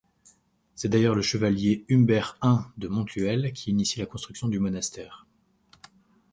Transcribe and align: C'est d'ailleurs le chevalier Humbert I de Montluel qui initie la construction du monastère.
C'est 0.73 0.89
d'ailleurs 0.89 1.13
le 1.13 1.21
chevalier 1.21 1.85
Humbert 1.91 2.35
I 2.41 2.55
de 2.79 2.87
Montluel 2.87 3.53
qui 3.53 3.69
initie 3.69 3.99
la 3.99 4.07
construction 4.07 4.47
du 4.47 4.57
monastère. 4.57 5.27